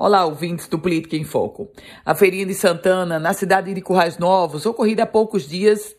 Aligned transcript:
Olá, 0.00 0.24
ouvintes 0.24 0.68
do 0.68 0.78
Política 0.78 1.16
em 1.16 1.24
Foco. 1.24 1.72
A 2.06 2.14
feirinha 2.14 2.46
de 2.46 2.54
Santana, 2.54 3.18
na 3.18 3.34
cidade 3.34 3.74
de 3.74 3.80
Currais 3.80 4.16
Novos, 4.16 4.64
ocorrida 4.64 5.02
há 5.02 5.06
poucos 5.06 5.48
dias, 5.48 5.92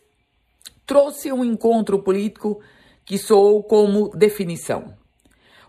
trouxe 0.86 1.30
um 1.30 1.44
encontro 1.44 1.98
político 1.98 2.62
que 3.04 3.18
soou 3.18 3.62
como 3.62 4.08
definição. 4.16 4.94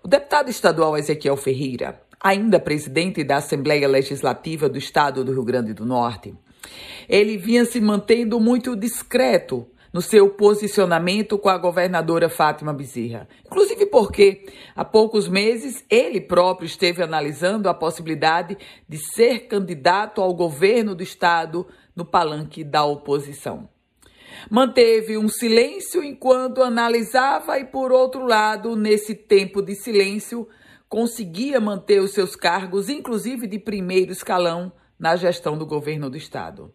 O 0.01 0.07
deputado 0.07 0.49
estadual 0.49 0.97
Ezequiel 0.97 1.35
Ferreira, 1.35 2.01
ainda 2.21 2.57
presidente 2.57 3.21
da 3.21 3.35
Assembleia 3.35 3.85
Legislativa 3.85 4.69
do 4.69 4.77
Estado 4.77 5.25
do 5.25 5.33
Rio 5.33 5.43
Grande 5.43 5.73
do 5.73 5.85
Norte, 5.85 6.33
ele 7.09 7.35
vinha 7.35 7.65
se 7.65 7.81
mantendo 7.81 8.39
muito 8.39 8.77
discreto 8.77 9.67
no 9.93 10.01
seu 10.01 10.29
posicionamento 10.29 11.37
com 11.37 11.49
a 11.49 11.57
governadora 11.57 12.29
Fátima 12.29 12.73
Bezerra. 12.73 13.27
Inclusive 13.45 13.85
porque, 13.85 14.45
há 14.75 14.85
poucos 14.85 15.27
meses, 15.27 15.83
ele 15.89 16.21
próprio 16.21 16.65
esteve 16.65 17.03
analisando 17.03 17.67
a 17.67 17.73
possibilidade 17.73 18.57
de 18.87 18.97
ser 18.97 19.47
candidato 19.47 20.21
ao 20.21 20.33
governo 20.33 20.95
do 20.95 21.03
Estado 21.03 21.67
no 21.95 22.05
palanque 22.05 22.63
da 22.63 22.85
oposição. 22.85 23.69
Manteve 24.49 25.17
um 25.17 25.27
silêncio 25.27 26.03
enquanto 26.03 26.63
analisava 26.63 27.59
e, 27.59 27.65
por 27.65 27.91
outro 27.91 28.25
lado, 28.25 28.75
nesse 28.75 29.13
tempo 29.13 29.61
de 29.61 29.75
silêncio, 29.75 30.47
conseguia 30.87 31.59
manter 31.59 32.01
os 32.01 32.11
seus 32.11 32.35
cargos, 32.35 32.89
inclusive 32.89 33.45
de 33.45 33.59
primeiro 33.59 34.11
escalão, 34.11 34.71
na 34.97 35.15
gestão 35.15 35.57
do 35.57 35.65
governo 35.65 36.09
do 36.09 36.17
Estado. 36.17 36.73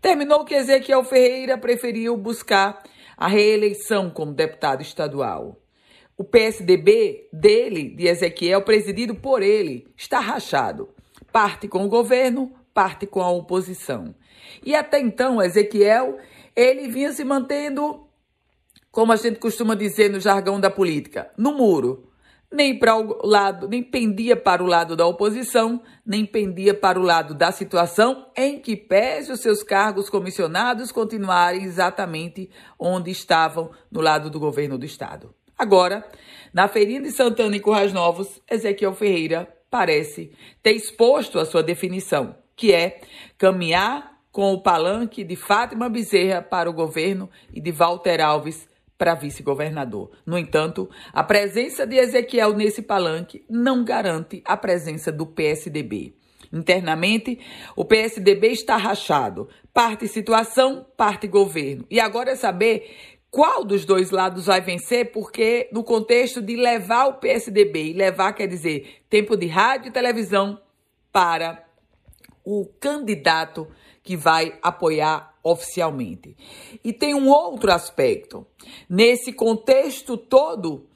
Terminou 0.00 0.44
que 0.44 0.54
Ezequiel 0.54 1.04
Ferreira 1.04 1.58
preferiu 1.58 2.16
buscar 2.16 2.82
a 3.16 3.26
reeleição 3.26 4.10
como 4.10 4.32
deputado 4.32 4.80
estadual. 4.80 5.60
O 6.16 6.24
PSDB 6.24 7.28
dele, 7.32 7.90
de 7.90 8.06
Ezequiel, 8.06 8.62
presidido 8.62 9.14
por 9.14 9.42
ele, 9.42 9.86
está 9.96 10.18
rachado. 10.20 10.88
Parte 11.32 11.68
com 11.68 11.84
o 11.84 11.88
governo, 11.88 12.52
parte 12.72 13.06
com 13.06 13.20
a 13.20 13.30
oposição. 13.30 14.14
E 14.64 14.74
até 14.74 15.00
então, 15.00 15.42
Ezequiel, 15.42 16.18
ele 16.54 16.88
vinha 16.88 17.12
se 17.12 17.24
mantendo, 17.24 18.06
como 18.90 19.12
a 19.12 19.16
gente 19.16 19.38
costuma 19.38 19.74
dizer 19.74 20.10
no 20.10 20.20
jargão 20.20 20.58
da 20.58 20.70
política, 20.70 21.30
no 21.36 21.52
muro 21.52 22.07
nem 22.50 22.78
para 22.78 22.96
o 22.96 23.26
lado, 23.26 23.68
nem 23.68 23.82
pendia 23.82 24.34
para 24.34 24.62
o 24.62 24.66
lado 24.66 24.96
da 24.96 25.06
oposição, 25.06 25.82
nem 26.04 26.24
pendia 26.24 26.72
para 26.72 26.98
o 26.98 27.02
lado 27.02 27.34
da 27.34 27.52
situação 27.52 28.26
em 28.36 28.58
que 28.58 28.74
pese 28.74 29.30
os 29.30 29.40
seus 29.40 29.62
cargos 29.62 30.08
comissionados 30.08 30.90
continuarem 30.90 31.62
exatamente 31.62 32.50
onde 32.78 33.10
estavam 33.10 33.70
no 33.90 34.00
lado 34.00 34.30
do 34.30 34.40
governo 34.40 34.78
do 34.78 34.86
estado. 34.86 35.34
Agora, 35.58 36.06
na 36.52 36.68
feirinha 36.68 37.02
de 37.02 37.10
Santana 37.10 37.56
e 37.56 37.60
Currais 37.60 37.92
Novos, 37.92 38.40
Ezequiel 38.50 38.94
Ferreira 38.94 39.48
parece 39.70 40.32
ter 40.62 40.72
exposto 40.72 41.38
a 41.38 41.44
sua 41.44 41.62
definição, 41.62 42.36
que 42.56 42.72
é 42.72 43.00
caminhar 43.36 44.18
com 44.32 44.52
o 44.52 44.62
palanque 44.62 45.24
de 45.24 45.36
Fátima 45.36 45.88
Bezerra 45.88 46.40
para 46.40 46.70
o 46.70 46.72
governo 46.72 47.28
e 47.52 47.60
de 47.60 47.72
Walter 47.72 48.20
Alves 48.20 48.68
para 48.98 49.14
vice-governador. 49.14 50.10
No 50.26 50.36
entanto, 50.36 50.90
a 51.12 51.22
presença 51.22 51.86
de 51.86 51.96
Ezequiel 51.96 52.52
nesse 52.54 52.82
palanque 52.82 53.44
não 53.48 53.84
garante 53.84 54.42
a 54.44 54.56
presença 54.56 55.12
do 55.12 55.24
PSDB. 55.24 56.14
Internamente, 56.52 57.38
o 57.76 57.84
PSDB 57.84 58.48
está 58.48 58.76
rachado. 58.76 59.48
Parte 59.72 60.08
situação, 60.08 60.84
parte 60.96 61.28
governo. 61.28 61.86
E 61.88 62.00
agora 62.00 62.32
é 62.32 62.36
saber 62.36 62.90
qual 63.30 63.64
dos 63.64 63.84
dois 63.84 64.10
lados 64.10 64.46
vai 64.46 64.60
vencer, 64.60 65.12
porque 65.12 65.68
no 65.72 65.84
contexto 65.84 66.40
de 66.40 66.56
levar 66.56 67.06
o 67.06 67.14
PSDB, 67.14 67.90
e 67.90 67.92
levar 67.92 68.32
quer 68.32 68.46
dizer 68.46 69.02
tempo 69.08 69.36
de 69.36 69.46
rádio 69.46 69.88
e 69.88 69.92
televisão 69.92 70.60
para 71.12 71.67
o 72.50 72.64
candidato 72.80 73.68
que 74.02 74.16
vai 74.16 74.58
apoiar 74.62 75.34
oficialmente. 75.44 76.34
E 76.82 76.94
tem 76.94 77.14
um 77.14 77.28
outro 77.28 77.70
aspecto. 77.70 78.46
Nesse 78.88 79.34
contexto 79.34 80.16
todo, 80.16 80.86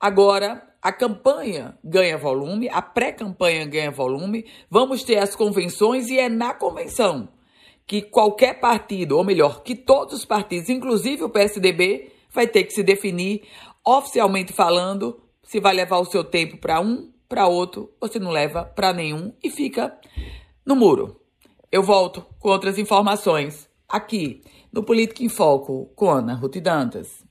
agora 0.00 0.68
a 0.82 0.92
campanha 0.92 1.78
ganha 1.84 2.18
volume, 2.18 2.68
a 2.68 2.82
pré-campanha 2.82 3.64
ganha 3.66 3.92
volume, 3.92 4.46
vamos 4.68 5.04
ter 5.04 5.18
as 5.18 5.36
convenções 5.36 6.08
e 6.08 6.18
é 6.18 6.28
na 6.28 6.52
convenção 6.52 7.28
que 7.86 8.02
qualquer 8.02 8.58
partido, 8.58 9.16
ou 9.16 9.22
melhor, 9.22 9.62
que 9.62 9.76
todos 9.76 10.12
os 10.12 10.24
partidos, 10.24 10.68
inclusive 10.68 11.22
o 11.22 11.30
PSDB, 11.30 12.10
vai 12.32 12.48
ter 12.48 12.64
que 12.64 12.72
se 12.72 12.82
definir 12.82 13.44
oficialmente 13.84 14.52
falando 14.52 15.22
se 15.44 15.60
vai 15.60 15.72
levar 15.72 15.98
o 15.98 16.04
seu 16.04 16.24
tempo 16.24 16.56
para 16.56 16.80
um, 16.80 17.12
para 17.28 17.46
outro, 17.46 17.92
ou 18.00 18.08
se 18.08 18.18
não 18.18 18.32
leva 18.32 18.64
para 18.64 18.92
nenhum 18.92 19.32
e 19.40 19.48
fica 19.48 19.96
no 20.66 20.74
muro. 20.74 21.20
Eu 21.70 21.82
volto 21.82 22.26
com 22.40 22.48
outras 22.48 22.76
informações 22.76 23.68
aqui 23.88 24.42
no 24.72 24.82
Política 24.82 25.22
em 25.22 25.28
Foco 25.28 25.86
com 25.94 26.10
Ana 26.10 26.34
Ruth 26.34 26.56
Dantas. 26.56 27.25